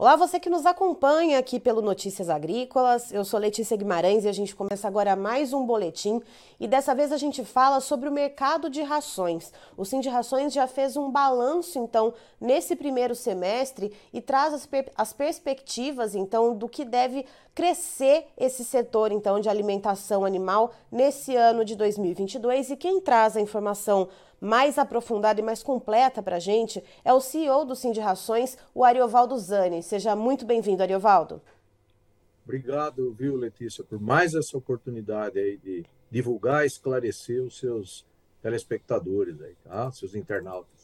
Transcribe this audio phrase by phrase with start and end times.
[0.00, 3.10] Olá, você que nos acompanha aqui pelo Notícias Agrícolas.
[3.10, 6.22] Eu sou Letícia Guimarães e a gente começa agora mais um boletim.
[6.60, 9.52] E dessa vez a gente fala sobre o mercado de rações.
[9.76, 14.66] O Sim de Rações já fez um balanço, então, nesse primeiro semestre e traz as,
[14.66, 21.34] per as perspectivas, então, do que deve crescer esse setor, então, de alimentação animal nesse
[21.34, 22.70] ano de 2022.
[22.70, 24.08] E quem traz a informação
[24.40, 28.56] mais aprofundada e mais completa para a gente é o CEO do Sim de Rações,
[28.74, 29.82] o Ariovaldo Zani.
[29.82, 31.40] Seja muito bem-vindo, Ariovaldo.
[32.44, 38.06] Obrigado, viu, Letícia, por mais essa oportunidade aí de divulgar, esclarecer os seus
[38.40, 39.90] telespectadores aí, tá?
[39.92, 40.77] Seus internautas.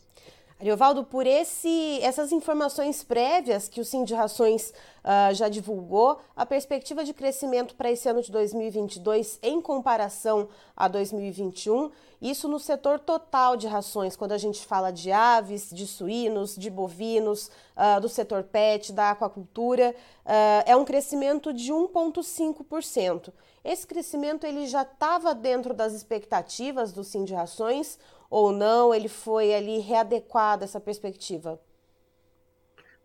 [0.65, 4.73] Ariovaldo, por esse, essas informações prévias que o Sim de Rações
[5.05, 10.89] uh, já divulgou, a perspectiva de crescimento para esse ano de 2022 em comparação a
[10.89, 11.91] 2021,
[12.23, 16.71] isso no setor total de rações, quando a gente fala de aves, de suínos, de
[16.71, 23.31] bovinos, uh, do setor pet, da aquacultura, uh, é um crescimento de 1,5%.
[23.63, 27.99] Esse crescimento ele já estava dentro das expectativas do de Rações
[28.31, 28.95] ou não?
[28.95, 31.61] Ele foi ali readequado essa perspectiva?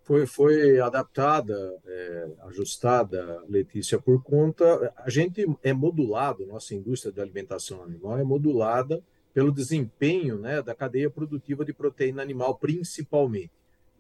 [0.03, 4.91] Foi, foi adaptada, é, ajustada, Letícia, por conta.
[4.97, 9.03] A gente é modulado, nossa indústria de alimentação animal é modulada
[9.33, 13.51] pelo desempenho né, da cadeia produtiva de proteína animal, principalmente.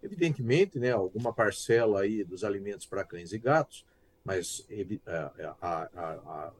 [0.01, 3.85] Evidentemente, né, alguma parcela aí dos alimentos para cães e gatos,
[4.23, 4.67] mas
[5.05, 6.53] a, a, a,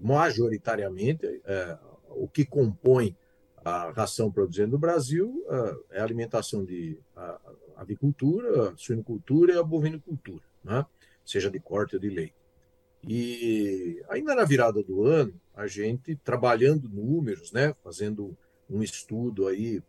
[0.00, 1.78] majoritariamente é,
[2.10, 3.16] o que compõe
[3.64, 5.44] a ração produzida no Brasil
[5.90, 6.98] é a alimentação de
[7.76, 10.86] avicultura, suinocultura e a bovinocultura, né?
[11.24, 12.34] seja de corte ou de leite.
[13.06, 18.36] E ainda na virada do ano, a gente trabalhando números, né, fazendo
[18.68, 19.82] um estudo aí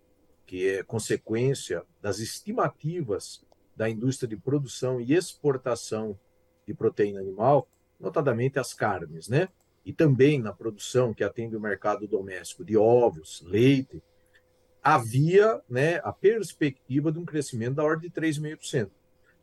[0.45, 3.43] que é consequência das estimativas
[3.75, 6.17] da indústria de produção e exportação
[6.65, 7.67] de proteína animal,
[7.99, 9.49] notadamente as carnes, né?
[9.87, 14.03] E também na produção que atende o mercado doméstico de ovos, leite,
[14.83, 18.89] havia né, a perspectiva de um crescimento da ordem de 3,5%.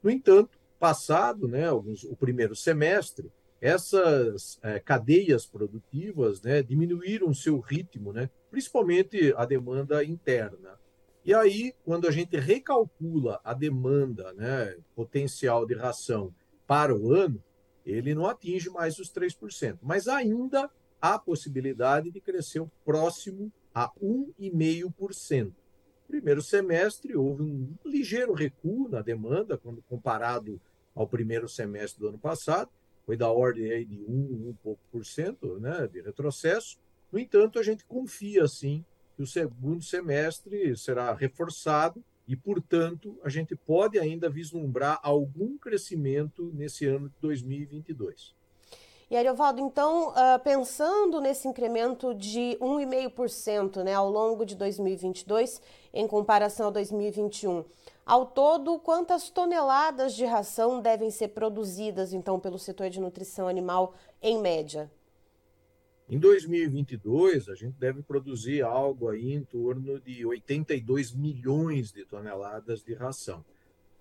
[0.02, 7.58] No entanto, passado né, alguns, o primeiro semestre, essas é, cadeias produtivas né, diminuíram seu
[7.58, 10.78] ritmo, né, principalmente a demanda interna.
[11.24, 16.34] E aí, quando a gente recalcula a demanda né, potencial de ração
[16.66, 17.42] para o ano,
[17.84, 25.52] ele não atinge mais os 3%, mas ainda há possibilidade de crescer próximo a 1,5%.
[26.06, 30.60] Primeiro semestre houve um ligeiro recuo na demanda quando comparado
[30.94, 32.70] ao primeiro semestre do ano passado,
[33.04, 36.78] foi da ordem aí de 1, 1 pouco por cento, né, de retrocesso.
[37.12, 38.84] No entanto, a gente confia sim
[39.16, 46.50] que o segundo semestre será reforçado e, portanto, a gente pode ainda vislumbrar algum crescimento
[46.54, 48.34] nesse ano de 2022.
[49.10, 55.60] E Ariovaldo, então, uh, pensando nesse incremento de 1,5% né, ao longo de 2022,
[55.92, 57.64] em comparação a 2021,
[58.06, 63.94] ao todo, quantas toneladas de ração devem ser produzidas, então, pelo setor de nutrição animal,
[64.22, 64.90] em média?
[66.08, 72.82] Em 2022, a gente deve produzir algo aí em torno de 82 milhões de toneladas
[72.82, 73.44] de ração.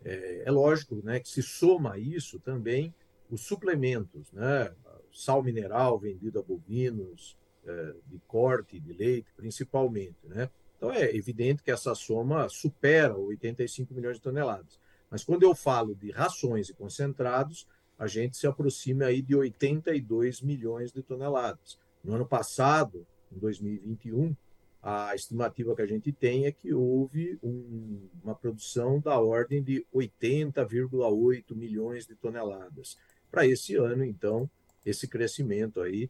[0.03, 2.93] É, é lógico né, que se soma a isso também
[3.31, 4.71] os suplementos, né,
[5.13, 10.17] sal mineral vendido a bovinos, é, de corte, de leite, principalmente.
[10.25, 10.49] Né?
[10.77, 14.77] Então é evidente que essa soma supera 85 milhões de toneladas.
[15.09, 17.65] Mas quando eu falo de rações e concentrados,
[17.97, 21.79] a gente se aproxima aí de 82 milhões de toneladas.
[22.03, 24.35] No ano passado, em 2021,
[24.81, 29.85] a estimativa que a gente tem é que houve um, uma produção da ordem de
[29.95, 32.97] 80,8 milhões de toneladas.
[33.31, 34.49] Para esse ano, então,
[34.85, 36.09] esse crescimento aí,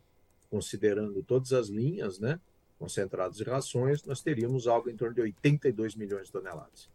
[0.49, 2.39] considerando todas as linhas, né,
[2.79, 6.89] concentrados e rações, nós teríamos algo em torno de 82 milhões de toneladas.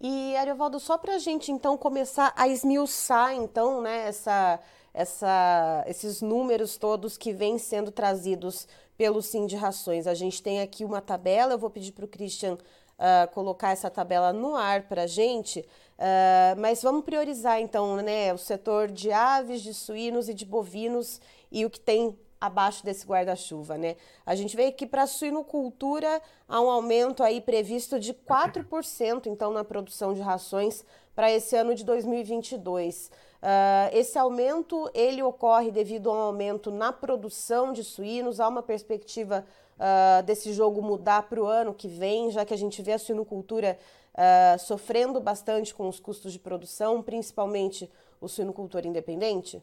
[0.00, 4.60] E, Ariovaldo, só para a gente, então, começar a esmiuçar, então, né, essa,
[4.94, 10.06] essa, esses números todos que vêm sendo trazidos pelo Sim de Rações.
[10.06, 13.90] A gente tem aqui uma tabela, eu vou pedir para o Christian uh, colocar essa
[13.90, 19.12] tabela no ar para a gente, uh, mas vamos priorizar então né, o setor de
[19.12, 23.96] aves, de suínos e de bovinos e o que tem abaixo desse guarda-chuva, né?
[24.24, 29.52] A gente vê que para a suinocultura há um aumento aí previsto de 4%, então,
[29.52, 33.10] na produção de rações para esse ano de 2022.
[33.40, 38.62] Uh, esse aumento ele ocorre devido a um aumento na produção de suínos, há uma
[38.62, 39.44] perspectiva
[39.78, 42.98] uh, desse jogo mudar para o ano que vem, já que a gente vê a
[42.98, 43.78] suinocultura
[44.14, 47.90] uh, sofrendo bastante com os custos de produção, principalmente
[48.20, 49.62] o suinocultor independente?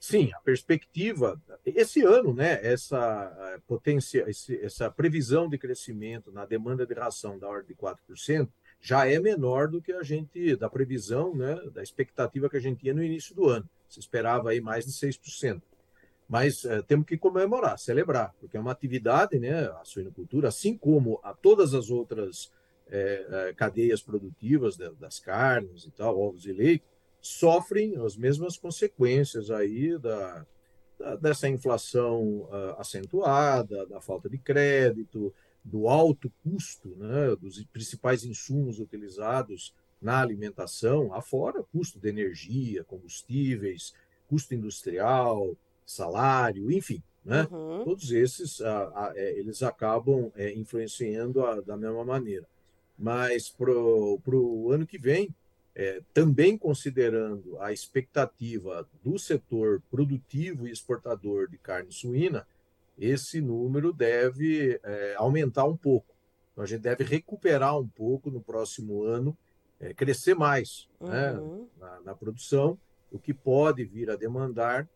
[0.00, 4.24] Sim, a perspectiva, esse ano, né, essa potência,
[4.62, 8.48] essa previsão de crescimento na demanda de ração da ordem de 4%,
[8.80, 12.80] já é menor do que a gente, da previsão, né, da expectativa que a gente
[12.80, 13.68] tinha no início do ano.
[13.90, 15.60] Se esperava aí mais de 6%.
[16.26, 21.20] Mas é, temos que comemorar, celebrar, porque é uma atividade, né, a suinocultura, assim como
[21.22, 22.50] a todas as outras
[22.88, 26.84] é, cadeias produtivas das carnes e tal, ovos e leite,
[27.20, 30.46] sofrem as mesmas consequências aí da,
[30.98, 35.32] da dessa inflação uh, acentuada, da falta de crédito,
[35.64, 43.92] do alto custo né, dos principais insumos utilizados na alimentação, afora custo de energia, combustíveis,
[44.28, 47.46] custo industrial, salário, enfim, né?
[47.50, 47.84] Uhum.
[47.84, 52.46] Todos esses a, a, é, eles acabam é, influenciando a, da mesma maneira.
[52.98, 55.34] Mas para o ano que vem,
[55.74, 62.46] é, também considerando a expectativa do setor produtivo e exportador de carne suína,
[62.98, 66.14] esse número deve é, aumentar um pouco.
[66.52, 69.36] Então, a gente deve recuperar um pouco no próximo ano,
[69.80, 71.60] é, crescer mais né, uhum.
[71.60, 72.78] né, na, na, produção,
[73.10, 74.86] o que pode vir a demandar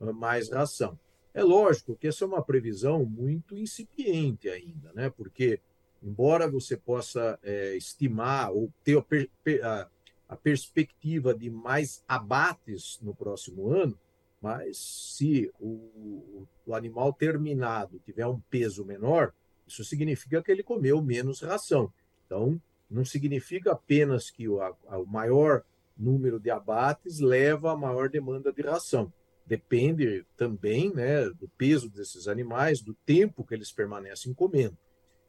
[0.00, 0.98] ah, mais ração.
[1.32, 5.60] É lógico que essa é uma previsão muito incipiente ainda, né, porque,
[6.02, 9.88] embora você possa é, estimar ou ter a, a,
[10.28, 13.98] a perspectiva de mais abates no próximo ano,
[14.40, 19.32] mas se o, o, animal terminado tiver um peso menor,
[19.66, 21.90] isso significa que ele comeu menos ração.
[22.26, 22.60] Então,
[22.90, 25.64] não significa apenas que o, a, o maior
[25.96, 29.12] número de abates leva a maior demanda de ração.
[29.46, 34.76] Depende também né, do peso desses animais, do tempo que eles permanecem comendo.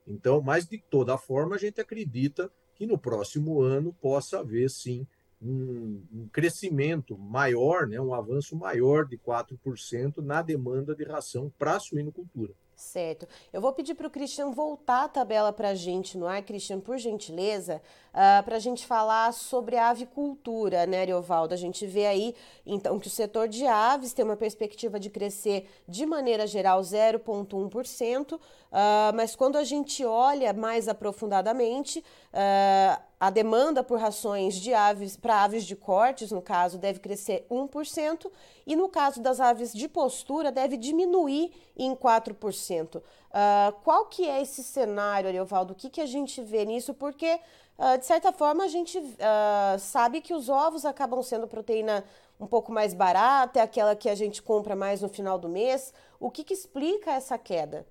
[0.08, 5.08] Então, mas de toda forma, a gente acredita que no próximo ano possa haver, sim,
[5.42, 11.76] um, um, crescimento maior, né, um avanço maior de 4% na demanda de ração para
[11.76, 12.54] a suinocultura.
[12.76, 13.26] Certo.
[13.54, 16.82] Eu vou pedir para o Christian voltar a tabela para a gente no ar, Christian,
[16.82, 21.54] por gentileza, uh, para a gente falar sobre a avicultura, né, Ariovaldo?
[21.54, 22.36] A gente vê aí,
[22.66, 28.38] então, que o setor de aves tem uma perspectiva de crescer, de maneira geral, 0,1%,
[28.76, 32.00] uh, mas quando a gente olha mais aprofundadamente,
[32.34, 37.48] uh, a demanda por rações de aves para aves de cortes, no caso, deve crescer
[37.50, 38.30] 1%,
[38.68, 42.98] e no caso das aves de postura, deve diminuir em 4%.
[42.98, 43.02] Uh,
[43.34, 45.74] ah, qual que é esse cenário, Ariovaldo?
[45.74, 46.94] O que, que a gente vê nisso?
[46.94, 47.40] Porque,
[47.80, 52.04] uh, de certa forma, a gente uh, sabe que os ovos acabam sendo proteína
[52.40, 55.94] um pouco mais barata, é aquela que a gente compra mais no final do mês.
[56.20, 57.88] O que, que explica essa queda?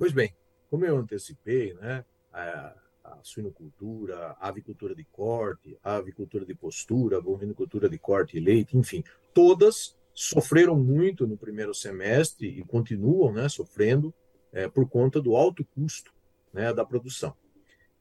[0.00, 0.34] Pois bem,
[0.70, 2.02] como eu antecipei, né,
[2.32, 2.74] a
[3.22, 8.78] suinocultura, a avicultura de corte, a avicultura de postura, a bovinocultura de corte e leite,
[8.78, 9.04] enfim,
[9.34, 14.14] todas sofreram muito no primeiro semestre e continuam né, sofrendo
[14.50, 16.14] é, por conta do alto custo
[16.50, 17.36] né, da produção.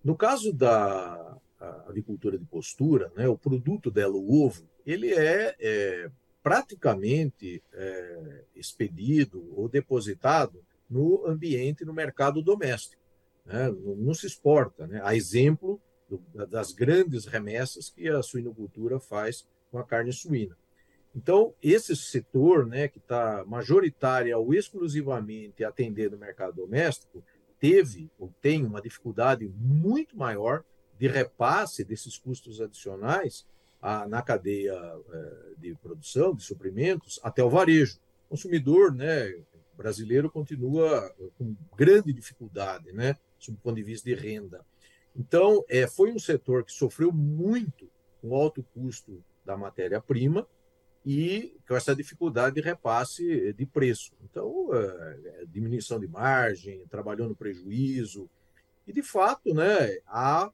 [0.02, 1.38] No caso da
[1.86, 6.10] avicultura de postura, né, o produto dela, o ovo, ele é, é
[6.42, 12.99] praticamente é, expedido ou depositado no ambiente, no mercado doméstico
[13.49, 13.73] né?
[13.97, 15.02] não se exporta, né?
[15.04, 20.56] a exemplo do, das grandes remessas que a suinocultura faz com a carne suína.
[21.16, 27.23] Então, esse setor, né, que está majoritário ou exclusivamente atendendo o mercado doméstico,
[27.59, 30.64] teve ou tem uma dificuldade muito maior
[30.99, 33.45] de repasse desses custos adicionais
[33.81, 37.97] a, na cadeia é, de produção, de suprimentos, até o varejo.
[38.28, 39.33] O consumidor né,
[39.80, 44.66] brasileiro continua com grande dificuldade né, sob o ponto de vista de renda.
[45.16, 47.90] Então, é, foi um setor que sofreu muito
[48.21, 50.45] com alto custo da matéria-prima
[51.06, 54.12] e com essa dificuldade de repasse de preço.
[54.21, 58.30] Então, é, diminuição de margem, trabalhou no prejuízo.
[58.86, 60.52] E, de fato, né, há,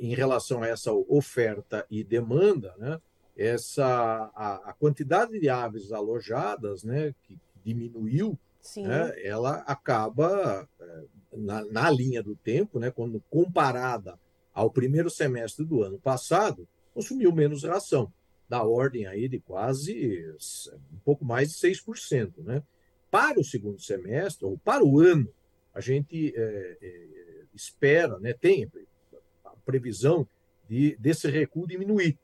[0.00, 3.00] em relação a essa oferta e demanda, né,
[3.36, 8.38] essa, a, a quantidade de aves alojadas, né, que diminuiu,
[8.76, 14.18] né, ela acaba é, na, na linha do tempo, né, quando comparada
[14.54, 18.12] ao primeiro semestre do ano passado, consumiu menos ração,
[18.48, 20.22] da ordem aí de quase
[20.92, 22.32] um pouco mais de 6%.
[22.38, 22.62] Né?
[23.10, 25.28] Para o segundo semestre, ou para o ano,
[25.74, 27.06] a gente é, é,
[27.54, 28.70] espera, né, tem
[29.44, 30.28] a previsão
[30.68, 32.18] de, desse recuo diminuir,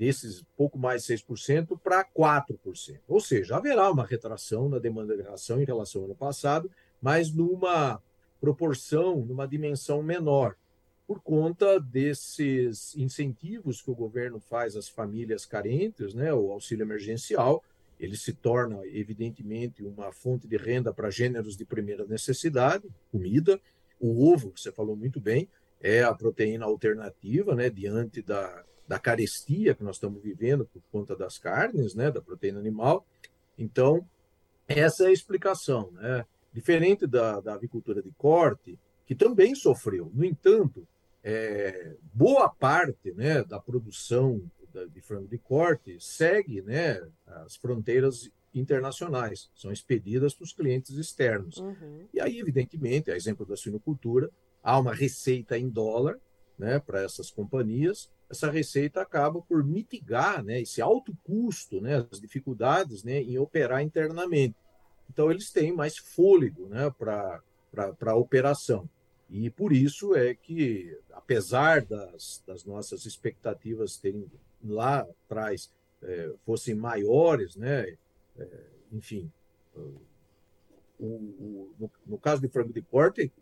[0.00, 3.00] desses pouco mais de 6% para 4%.
[3.06, 6.70] Ou seja, haverá uma retração na demanda de ração em relação ao ano passado,
[7.02, 8.02] mas numa
[8.40, 10.56] proporção, numa dimensão menor,
[11.06, 17.62] por conta desses incentivos que o governo faz às famílias carentes, né, o auxílio emergencial,
[17.98, 23.60] ele se torna, evidentemente, uma fonte de renda para gêneros de primeira necessidade, comida.
[24.00, 25.46] O ovo, você falou muito bem,
[25.78, 31.14] é a proteína alternativa, né, diante da, da carestia que nós estamos vivendo por conta
[31.14, 33.06] das carnes, né, da proteína animal.
[33.56, 34.04] Então,
[34.66, 35.92] essa é a explicação.
[35.92, 36.26] Né?
[36.52, 40.10] Diferente da, da avicultura de corte, que também sofreu.
[40.12, 40.84] No entanto,
[41.22, 44.42] é, boa parte né, da produção
[44.92, 47.00] de frango de corte segue né,
[47.44, 51.58] as fronteiras internacionais, são expedidas para os clientes externos.
[51.58, 52.08] Uhum.
[52.12, 54.28] E aí, evidentemente, a exemplo da suinocultura,
[54.60, 56.18] há uma receita em dólar
[56.58, 62.20] né, para essas companhias, essa receita acaba por mitigar né, esse alto custo, né, as
[62.20, 64.54] dificuldades né, em operar internamente.
[65.12, 67.42] Então, eles têm mais fôlego né, para
[68.06, 68.88] a operação.
[69.28, 74.30] E por isso é que, apesar das, das nossas expectativas terem
[74.62, 75.70] lá atrás
[76.02, 77.96] é, fossem maiores, né?
[78.36, 78.48] É,
[78.92, 79.30] enfim,
[79.74, 80.00] o,
[80.98, 83.32] o, no, no, caso de frango de corte,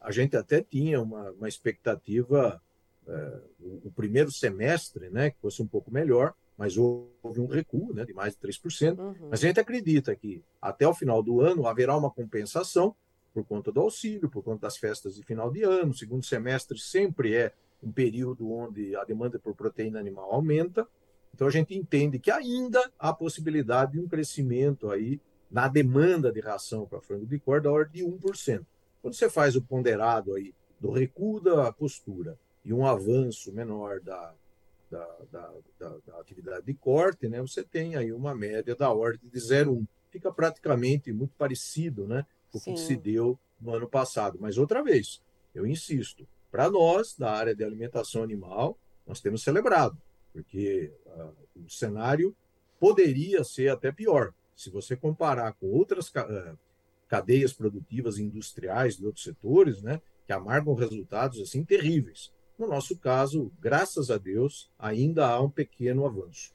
[0.00, 2.60] a gente até tinha uma, uma expectativa,
[3.08, 7.92] é, o, o, primeiro semestre, né, que fosse um pouco melhor, mas houve um recuo
[7.94, 8.98] né, de mais de 3%.
[8.98, 9.14] Uhum.
[9.30, 12.94] Mas a gente acredita que até o final do ano haverá uma compensação
[13.32, 15.90] por conta do auxílio, por conta das festas de final de ano.
[15.90, 20.88] O segundo semestre sempre é um período onde a demanda por proteína animal aumenta.
[21.34, 25.20] Então a gente entende que ainda há possibilidade de um crescimento aí
[25.50, 28.64] na demanda de ração para frango de corte da ordem de 1%.
[29.02, 34.34] Quando você faz o ponderado aí do recuo da postura e um avanço menor da,
[34.90, 39.30] da, da, da, da atividade de corte, né, você tem aí uma média da ordem
[39.30, 39.86] de 0,1.
[40.10, 44.36] Fica praticamente muito parecido né, com o que se deu no ano passado.
[44.40, 45.22] Mas outra vez,
[45.54, 49.96] eu insisto, para nós, da área de alimentação animal, nós temos celebrado,
[50.32, 52.34] porque uh, o cenário
[52.80, 54.34] poderia ser até pior.
[54.56, 56.58] Se você comparar com outras uh,
[57.06, 62.34] cadeias produtivas industriais de outros setores, né, que amargam resultados assim terríveis.
[62.58, 66.54] No nosso caso, graças a Deus, ainda há um pequeno avanço.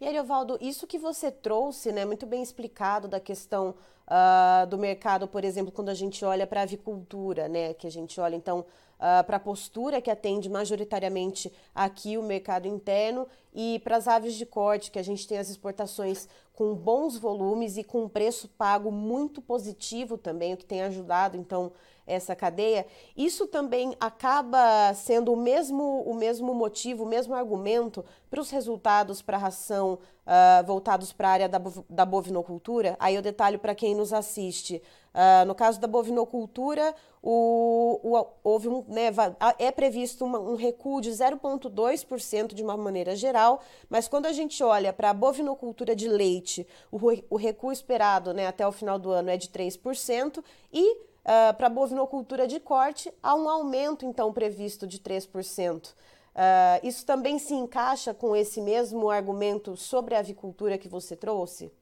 [0.00, 3.74] E Ariovaldo, isso que você trouxe, né, muito bem explicado da questão
[4.06, 7.90] uh, do mercado, por exemplo, quando a gente olha para a avicultura, né, que a
[7.90, 13.78] gente olha então uh, para a postura que atende majoritariamente aqui o mercado interno e
[13.80, 17.84] para as aves de corte, que a gente tem as exportações com bons volumes e
[17.84, 21.72] com um preço pago muito positivo também, o que tem ajudado então
[22.10, 22.86] essa cadeia.
[23.16, 29.22] Isso também acaba sendo o mesmo, o mesmo motivo, o mesmo argumento para os resultados
[29.22, 32.96] para a ração uh, voltados para a área da, da bovinocultura.
[32.98, 34.82] Aí eu detalho para quem nos assiste.
[35.12, 39.10] Uh, no caso da bovinocultura, o, o, houve um, né,
[39.58, 44.62] é previsto uma, um recuo de 0,2% de uma maneira geral, mas quando a gente
[44.62, 46.98] olha para a bovinocultura de leite, o,
[47.28, 51.66] o recuo esperado né, até o final do ano é de 3%, e uh, para
[51.66, 55.88] a bovinocultura de corte, há um aumento então previsto de 3%.
[55.90, 61.72] Uh, isso também se encaixa com esse mesmo argumento sobre a avicultura que você trouxe?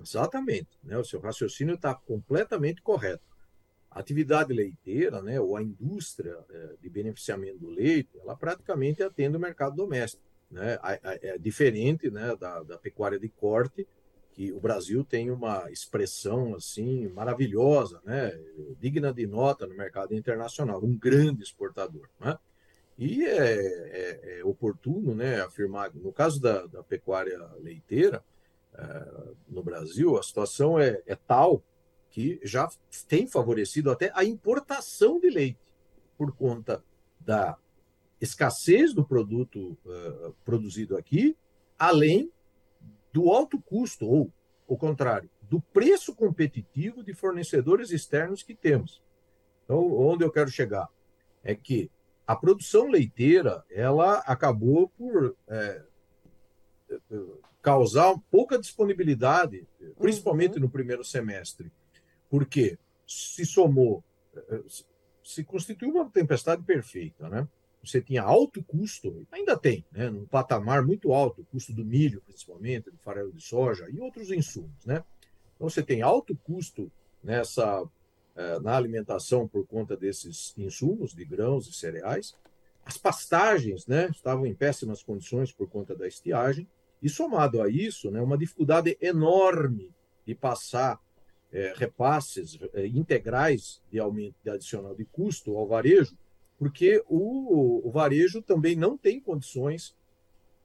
[0.00, 0.96] Exatamente, né?
[0.96, 3.22] o seu raciocínio está completamente correto.
[3.90, 9.36] A atividade leiteira, né, ou a indústria é, de beneficiamento do leite, ela praticamente atende
[9.36, 10.22] o mercado doméstico.
[10.48, 10.78] Né?
[11.22, 13.86] É diferente né, da, da pecuária de corte,
[14.32, 18.38] que o Brasil tem uma expressão assim maravilhosa, né,
[18.78, 22.08] digna de nota no mercado internacional, um grande exportador.
[22.18, 22.38] Né?
[22.96, 28.22] E é, é, é oportuno né, afirmar, no caso da, da pecuária leiteira,
[28.74, 29.08] é,
[29.48, 31.62] no Brasil, a situação é, é tal
[32.10, 32.68] que já
[33.08, 35.60] tem favorecido até a importação de leite
[36.18, 36.82] por conta
[37.18, 37.56] da
[38.20, 41.36] escassez do produto uh, produzido aqui,
[41.78, 42.30] além
[43.12, 44.32] do alto custo, ou
[44.66, 49.02] o contrário, do preço competitivo de fornecedores externos que temos.
[49.64, 50.88] Então, onde eu quero chegar
[51.42, 51.90] é que
[52.26, 55.82] a produção leiteira ela acabou por é,
[57.62, 59.66] causar pouca disponibilidade,
[59.98, 60.60] principalmente uhum.
[60.60, 61.70] no primeiro semestre,
[62.28, 64.02] porque se somou,
[64.34, 64.62] eh,
[65.22, 67.46] se constituiu uma tempestade perfeita, né?
[67.82, 70.10] Você tinha alto custo, ainda tem, né?
[70.10, 74.30] Num patamar muito alto, o custo do milho, principalmente, do farelo de soja e outros
[74.30, 75.02] insumos, né?
[75.56, 76.90] Então você tem alto custo
[77.22, 77.88] nessa
[78.36, 82.34] eh, na alimentação por conta desses insumos de grãos e cereais.
[82.84, 86.66] As pastagens, né, estavam em péssimas condições por conta da estiagem.
[87.02, 89.92] E somado a isso, né, uma dificuldade enorme
[90.24, 90.98] de passar
[91.52, 96.16] é, repasses é, integrais de aumento de adicional de custo ao varejo,
[96.60, 99.96] porque o, o varejo também não tem condições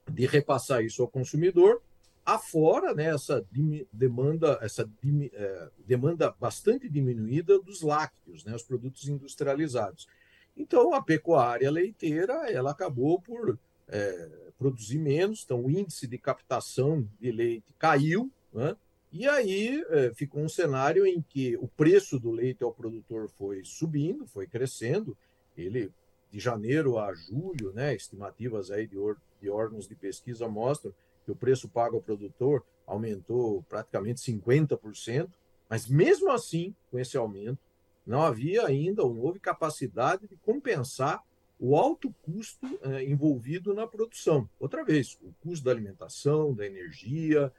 [0.06, 1.80] de repassar isso ao consumidor,
[2.22, 3.42] afora né, essa
[3.90, 4.86] demanda, essa
[5.32, 10.06] é, demanda bastante diminuída dos lácteos, né, os produtos industrializados.
[10.54, 17.08] Então, a pecuária leiteira ela acabou por é, produzir menos, então o índice de captação
[17.18, 18.76] de leite caiu, né?
[19.10, 23.64] e aí é, ficou um cenário em que o preço do leite ao produtor foi
[23.64, 25.16] subindo, foi crescendo,
[25.56, 25.92] ele
[26.30, 28.96] de janeiro a julho, né, estimativas aí de,
[29.40, 30.92] de órgãos de pesquisa mostram
[31.24, 35.28] que o preço pago ao produtor aumentou praticamente 50%,
[35.68, 37.58] mas mesmo assim, com esse aumento,
[38.06, 41.22] não havia ainda, não houve capacidade de compensar
[41.58, 44.48] o alto custo eh, envolvido na produção.
[44.60, 47.52] Outra vez, o custo da alimentação, da energia,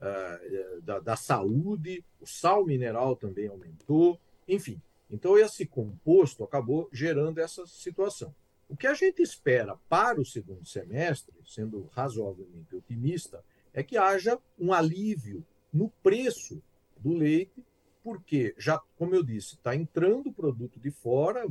[0.00, 4.18] uh, da, da, saúde, o sal mineral também aumentou,
[4.48, 4.80] enfim.
[5.12, 8.34] Então, esse composto acabou gerando essa situação.
[8.66, 14.38] O que a gente espera para o segundo semestre, sendo razoavelmente otimista, é que haja
[14.58, 16.62] um alívio no preço
[16.96, 17.62] do leite,
[18.02, 21.44] porque já, como eu disse, está entrando produto de fora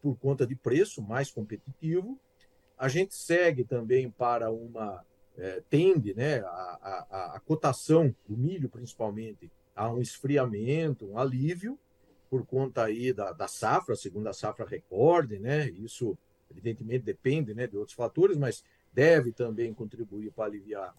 [0.00, 2.18] por conta de preço mais competitivo.
[2.78, 5.04] A gente segue também para uma
[5.36, 6.46] é, tende, né, a,
[7.10, 11.76] a, a cotação do milho principalmente a um esfriamento, um alívio
[12.34, 15.70] por conta aí da, da safra, segundo a safra recorde, né?
[15.70, 16.18] Isso
[16.50, 20.92] evidentemente depende, né, de outros fatores, mas deve também contribuir para aliviar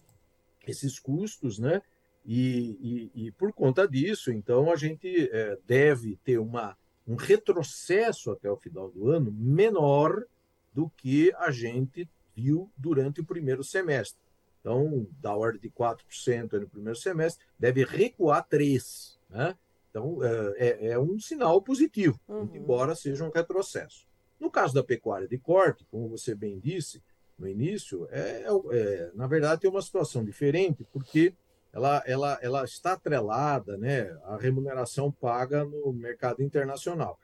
[0.66, 1.82] esses custos, né?
[2.24, 6.74] E, e, e por conta disso, então, a gente é, deve ter uma,
[7.06, 10.24] um retrocesso até o final do ano menor
[10.72, 14.18] do que a gente viu durante o primeiro semestre.
[14.58, 19.18] Então, da ordem de 4% no primeiro semestre, deve recuar 3%.
[19.28, 19.54] Né?
[19.96, 22.50] Então, é, é, é um sinal positivo, uhum.
[22.52, 24.06] embora seja um retrocesso.
[24.38, 27.02] No caso da pecuária de corte, como você bem disse
[27.38, 31.32] no início, é, é na verdade tem uma situação diferente, porque
[31.72, 37.18] ela, ela, ela está atrelada né, à remuneração paga no mercado internacional.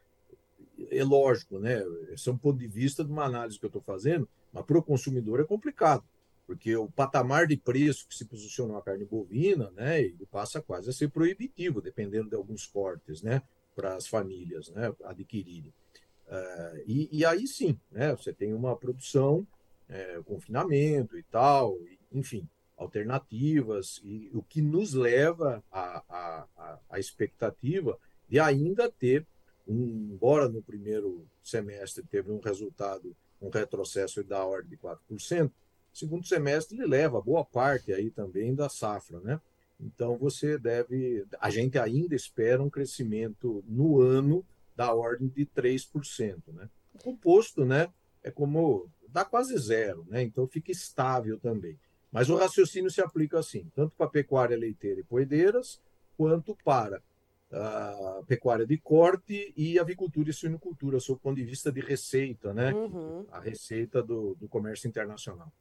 [0.90, 1.84] É lógico, né?
[2.10, 4.78] Esse é um ponto de vista de uma análise que eu estou fazendo, mas para
[4.78, 6.04] o consumidor é complicado
[6.52, 10.90] porque o patamar de preço que se posicionou a carne bovina, né, ele passa quase
[10.90, 13.40] a ser proibitivo, dependendo de alguns cortes, né,
[13.74, 15.72] para as famílias, né, adquirirem.
[16.28, 19.46] Uh, e, e, aí sim, né, você tem uma produção,
[19.88, 21.78] é, confinamento e tal,
[22.12, 29.26] enfim, alternativas, e o que nos leva à expectativa de ainda ter,
[29.66, 35.50] um, embora no primeiro semestre teve um resultado, um retrocesso da ordem de 4%,
[35.92, 39.40] segundo semestre ele leva boa parte aí também da safra, né?
[39.80, 44.44] Então você deve, a gente ainda espera um crescimento no ano
[44.76, 46.68] da ordem de 3%, né?
[46.94, 47.88] O composto, né,
[48.22, 50.22] é como dá quase zero, né?
[50.22, 51.78] Então fica estável também.
[52.10, 55.80] Mas o raciocínio se aplica assim, tanto para pecuária leiteira e poedeiras,
[56.16, 57.02] quanto para
[57.50, 62.54] a pecuária de corte e avicultura e suinocultura, sob o ponto de vista de receita,
[62.54, 62.72] né?
[62.72, 63.26] Uhum.
[63.30, 65.52] A receita do, do comércio internacional.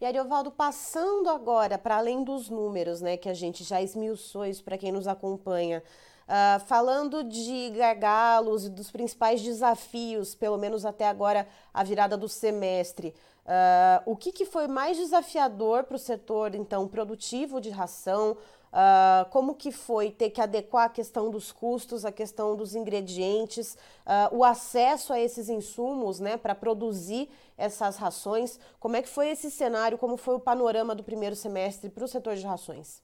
[0.00, 4.62] E Ariovaldo, passando agora para além dos números, né, que a gente já esmiuçou isso
[4.62, 5.82] para quem nos acompanha,
[6.26, 12.28] uh, falando de gargalos e dos principais desafios, pelo menos até agora a virada do
[12.28, 13.14] semestre,
[13.46, 18.36] uh, o que, que foi mais desafiador para o setor, então, produtivo de ração?
[18.76, 23.72] Uh, como que foi ter que adequar a questão dos custos, a questão dos ingredientes,
[24.04, 28.60] uh, o acesso a esses insumos, né, para produzir essas rações?
[28.78, 29.96] Como é que foi esse cenário?
[29.96, 33.02] Como foi o panorama do primeiro semestre para o setor de rações?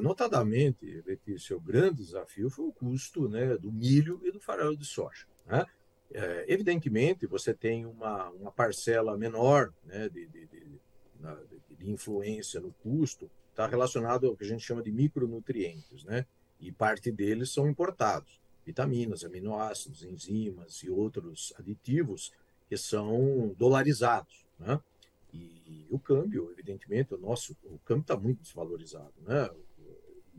[0.00, 4.86] Notadamente, Letícia, o grande desafio foi o custo né, do milho e do farelo de
[4.86, 5.26] soja.
[5.44, 5.66] Né?
[6.10, 10.80] É, evidentemente, você tem uma, uma parcela menor né, de, de, de,
[11.76, 16.26] de influência no custo, está relacionado ao que a gente chama de micronutrientes, né?
[16.58, 22.32] E parte deles são importados, vitaminas, aminoácidos, enzimas e outros aditivos
[22.68, 24.80] que são dolarizados, né?
[25.32, 29.48] E o câmbio, evidentemente, o nosso o câmbio está muito desvalorizado, né?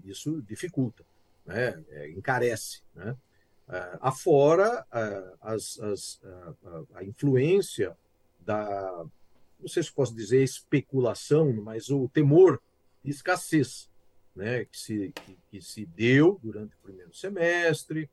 [0.03, 1.05] Isso dificulta,
[1.45, 1.83] né?
[1.89, 3.15] É, encarece, né?
[3.67, 7.95] Uh, afora uh, as, as, uh, a influência
[8.41, 9.05] da,
[9.57, 12.61] não sei se posso dizer especulação, mas o temor
[13.03, 13.89] escassez,
[14.35, 18.09] né, que, se, que, que se deu durante o primeiro semestre,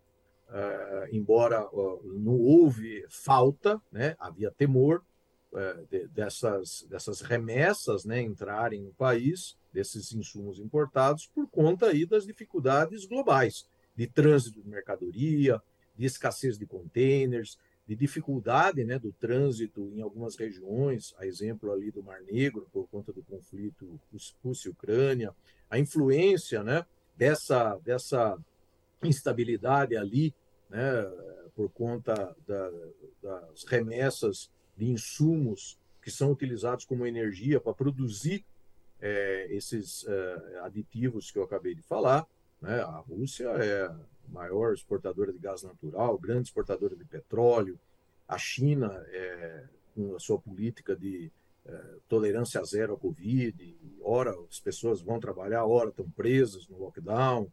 [0.48, 5.02] uh, embora uh, não houve falta, né, havia temor,
[5.52, 12.06] é, de, dessas, dessas remessas né, entrarem no país, desses insumos importados, por conta aí
[12.06, 15.60] das dificuldades globais de trânsito de mercadoria,
[15.96, 17.58] de escassez de containers,
[17.90, 22.86] de dificuldade né, do trânsito em algumas regiões, a exemplo ali do Mar Negro, por
[22.86, 23.98] conta do conflito
[24.44, 25.34] Rússia-Ucrânia,
[25.68, 28.38] a influência né, dessa, dessa
[29.02, 30.32] instabilidade ali,
[30.68, 31.02] né,
[31.56, 32.14] por conta
[32.46, 32.70] da,
[33.20, 38.44] das remessas de insumos que são utilizados como energia para produzir
[39.00, 42.24] é, esses é, aditivos que eu acabei de falar.
[42.62, 42.80] Né?
[42.82, 43.90] A Rússia é
[44.30, 47.78] maior exportadora de gás natural, grande exportadora de petróleo.
[48.26, 49.64] A China, é,
[49.94, 51.30] com a sua política de
[51.64, 57.50] é, tolerância zero à Covid, ora as pessoas vão trabalhar, ora estão presas no lockdown.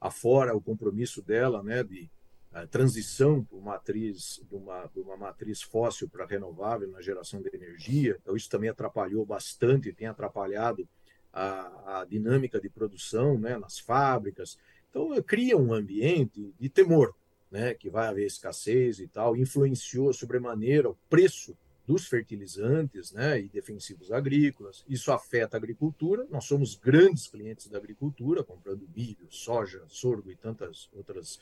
[0.00, 2.10] Afora o compromisso dela né, de
[2.52, 7.48] a transição por matriz, de, uma, de uma matriz fóssil para renovável na geração de
[7.54, 8.16] energia.
[8.20, 10.88] Então, isso também atrapalhou bastante, tem atrapalhado
[11.32, 14.58] a, a dinâmica de produção né, nas fábricas.
[14.90, 17.14] Então, cria um ambiente de temor,
[17.50, 23.48] né, que vai haver escassez e tal, influenciou sobremaneira o preço dos fertilizantes né, e
[23.48, 24.84] defensivos agrícolas.
[24.88, 26.26] Isso afeta a agricultura.
[26.30, 31.40] Nós somos grandes clientes da agricultura, comprando milho, soja, sorgo e tantas outras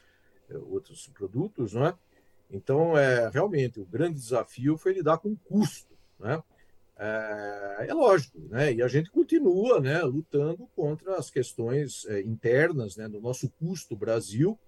[0.48, 1.94] é, outros produtos, não é?
[2.50, 6.42] Então, é, realmente, o grande desafio foi lidar com o custo, né?
[6.98, 8.72] É, é, lógico, né?
[8.74, 13.94] E a gente continua, né, lutando contra as questões é, internas, né, do nosso custo
[13.94, 14.58] Brasil,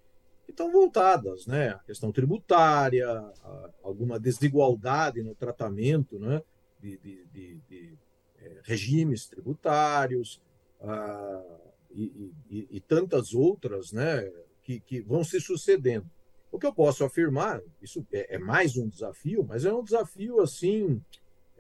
[0.45, 3.09] que estão voltadas, né, a questão tributária,
[3.83, 6.41] alguma desigualdade no tratamento, né,
[6.81, 7.99] de, de, de, de
[8.39, 10.41] é, regimes tributários,
[10.81, 11.43] a,
[11.93, 14.31] e, e, e, tantas outras, né,
[14.63, 16.09] que, que vão se sucedendo.
[16.53, 20.41] O que eu posso afirmar, isso é, é mais um desafio, mas é um desafio
[20.41, 21.03] assim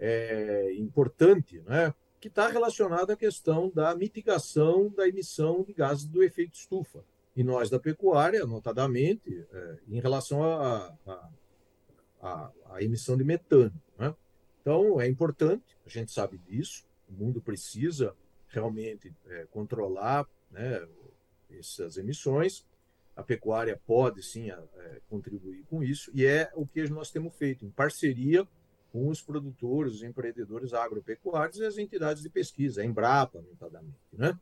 [0.00, 1.94] é, importante, né?
[2.18, 7.04] que está relacionado à questão da mitigação da emissão de gases do efeito estufa.
[7.36, 10.92] E nós da pecuária, notadamente, é, em relação à
[12.80, 13.72] emissão de metano.
[13.98, 14.14] Né?
[14.60, 18.14] Então, é importante, a gente sabe disso, o mundo precisa
[18.48, 20.86] realmente é, controlar né,
[21.50, 22.66] essas emissões,
[23.16, 27.64] a pecuária pode sim é, contribuir com isso, e é o que nós temos feito,
[27.64, 28.46] em parceria
[28.92, 33.96] com os produtores, os empreendedores agropecuários e as entidades de pesquisa, a Embrapa, notadamente.
[34.12, 34.38] Né?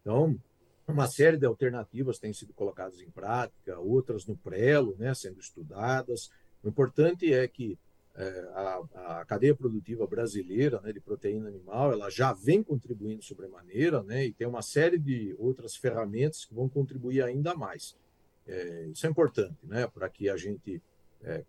[0.00, 0.38] Então,
[0.86, 6.30] uma série de alternativas têm sido colocadas em prática, outras no prelo, né, sendo estudadas.
[6.62, 7.78] O importante é que
[8.14, 14.02] é, a, a, cadeia produtiva brasileira né, de proteína animal ela já vem contribuindo sobremaneira
[14.02, 17.96] né, e tem uma série de outras ferramentas que vão contribuir ainda mais.
[18.46, 20.80] É, isso é importante, né, para que a gente
[21.22, 21.44] é,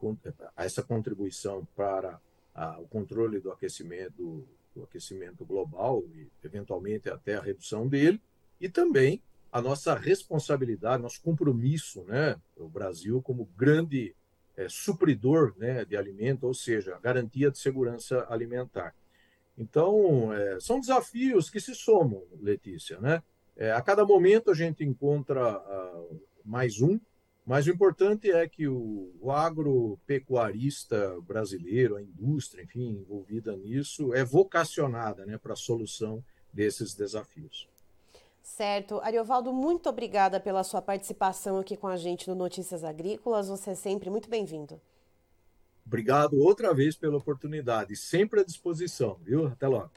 [0.57, 2.19] essa contribuição para
[2.57, 4.43] a, o controle do aquecimento,
[4.75, 8.19] do aquecimento global e eventualmente até a redução dele,
[8.59, 14.15] e também a nossa responsabilidade, nosso compromisso, né, o Brasil como grande
[14.57, 18.93] é, supridor né, de alimento, ou seja, garantia de segurança alimentar.
[19.55, 23.23] Então, é, são desafios que se somam, Letícia, né?
[23.55, 26.99] É, a cada momento a gente encontra uh, mais um,
[27.47, 34.21] mas o importante é que o, o agropecuarista brasileiro, a indústria, enfim, envolvida nisso, é
[34.21, 37.69] vocacionada né, para a solução desses desafios.
[38.43, 38.99] Certo.
[38.99, 43.47] Ariovaldo, muito obrigada pela sua participação aqui com a gente no Notícias Agrícolas.
[43.47, 44.81] Você é sempre muito bem-vindo.
[45.85, 47.95] Obrigado outra vez pela oportunidade.
[47.95, 49.47] Sempre à disposição, viu?
[49.47, 49.91] Até logo.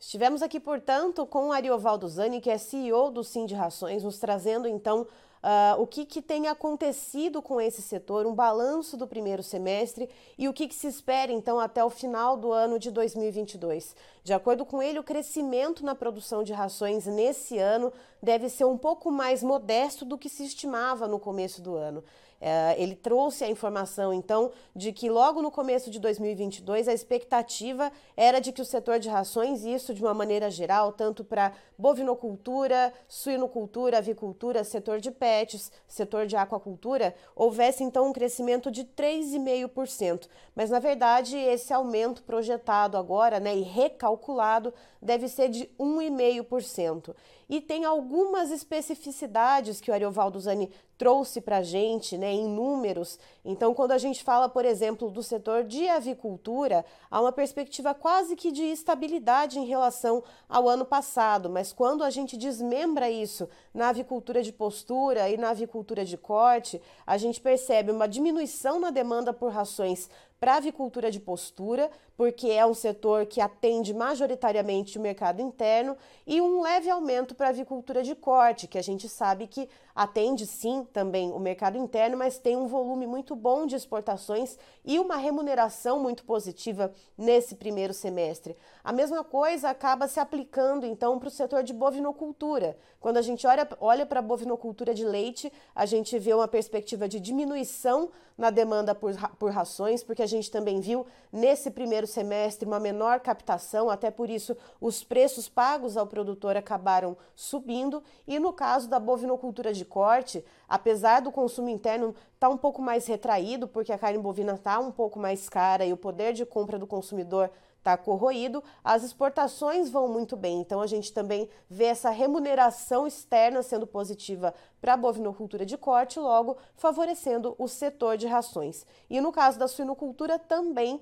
[0.00, 4.66] Estivemos aqui, portanto, com Ariovaldo Zani, que é CEO do Sim de Rações, nos trazendo
[4.66, 5.06] então
[5.40, 10.46] Uh, o que, que, tem acontecido com esse setor, um balanço do primeiro semestre e
[10.46, 13.96] o que, que, se espera então até o final do ano de 2022.
[14.22, 17.90] De acordo com ele, o crescimento na produção de rações nesse ano
[18.22, 22.04] deve ser um pouco mais modesto do que se estimava no começo do ano.
[22.40, 27.92] É, ele trouxe a informação, então, de que logo no começo de 2022 a expectativa
[28.16, 32.94] era de que o setor de rações, isso de uma maneira geral, tanto para bovinocultura,
[33.06, 40.26] suinocultura, avicultura, setor de pets, setor de aquacultura, houvesse então um crescimento de 3,5%.
[40.54, 47.14] Mas, na verdade, esse aumento projetado agora né, e recalculado deve ser de 1,5%.
[47.50, 53.18] E tem algumas especificidades que o Ariovaldo Zani trouxe para a gente, né, em números.
[53.44, 58.36] Então, quando a gente fala, por exemplo, do setor de avicultura, há uma perspectiva quase
[58.36, 63.88] que de estabilidade em relação ao ano passado, mas quando a gente desmembra isso na
[63.88, 69.32] avicultura de postura e na avicultura de corte, a gente percebe uma diminuição na demanda
[69.32, 70.08] por rações
[70.40, 75.94] para avicultura de postura, porque é um setor que atende majoritariamente o mercado interno,
[76.26, 80.46] e um leve aumento para a avicultura de corte, que a gente sabe que atende
[80.46, 85.16] sim também o mercado interno, mas tem um volume muito bom de exportações e uma
[85.16, 88.56] remuneração muito positiva nesse primeiro semestre.
[88.82, 92.76] A mesma coisa acaba se aplicando então para o setor de bovinocultura.
[93.00, 97.08] Quando a gente olha, olha para a bovinocultura de leite, a gente vê uma perspectiva
[97.08, 102.66] de diminuição na demanda por, por rações, porque a gente também viu nesse primeiro semestre
[102.66, 108.02] uma menor captação, até por isso os preços pagos ao produtor acabaram subindo.
[108.26, 112.80] E no caso da bovinocultura de corte, apesar do consumo interno estar tá um pouco
[112.80, 116.46] mais retraído, porque a carne bovina está um pouco mais cara e o poder de
[116.46, 120.60] compra do consumidor está corroído, as exportações vão muito bem.
[120.60, 126.20] Então a gente também vê essa remuneração externa sendo positiva para a bovinocultura de corte,
[126.20, 128.86] logo favorecendo o setor de rações.
[129.08, 131.00] E no caso da suinocultura também uh,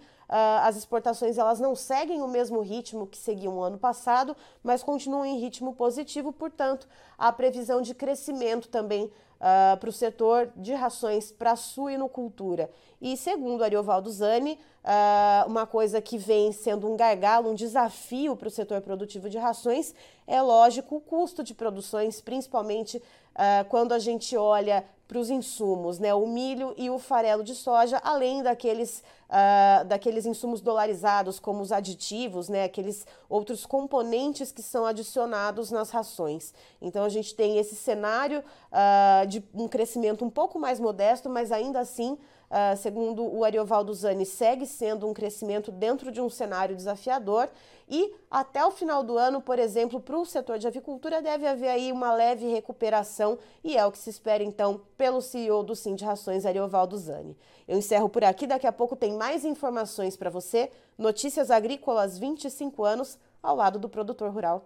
[0.62, 5.24] as exportações elas não seguem o mesmo ritmo que seguiam o ano passado, mas continuam
[5.24, 9.10] em ritmo positivo, portanto, a previsão de crescimento também
[9.40, 12.70] uh, para o setor de rações para suinocultura.
[13.00, 18.48] E segundo Ariovaldo Zani, uh, uma coisa que vem sendo um gargalo, um desafio para
[18.48, 19.94] o setor produtivo de rações,
[20.26, 25.98] é lógico o custo de produções, principalmente uh, quando a gente olha para os insumos,
[25.98, 26.14] né?
[26.14, 31.72] O milho e o farelo de soja, além daqueles, uh, daqueles insumos dolarizados, como os
[31.72, 32.64] aditivos, né?
[32.64, 36.52] Aqueles outros componentes que são adicionados nas rações.
[36.82, 41.50] Então a gente tem esse cenário uh, de um crescimento um pouco mais modesto, mas
[41.50, 42.18] ainda assim
[42.50, 47.50] Uh, segundo o Ariovaldo Zani, segue sendo um crescimento dentro de um cenário desafiador
[47.86, 51.68] e até o final do ano, por exemplo, para o setor de avicultura deve haver
[51.68, 55.94] aí uma leve recuperação e é o que se espera então pelo CEO do Sim
[55.94, 57.36] de Rações, Ariovaldo Zani.
[57.66, 62.82] Eu encerro por aqui, daqui a pouco tem mais informações para você, Notícias Agrícolas 25
[62.82, 64.64] anos ao lado do produtor rural.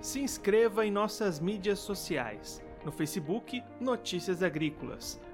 [0.00, 2.62] Se inscreva em nossas mídias sociais.
[2.84, 5.18] No Facebook, Notícias Agrícolas